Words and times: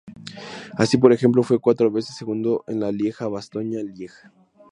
Así, 0.79 0.97
por 0.97 1.13
ejemplo, 1.13 1.43
fue 1.43 1.59
cuatro 1.59 1.91
veces 1.91 2.15
segundo 2.15 2.63
en 2.67 2.79
la 2.79 2.91
Lieja-Bastoña-Lieja. 2.91 4.31